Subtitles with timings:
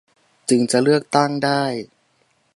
[0.49, 1.63] จึงจะเลือกตั้งได้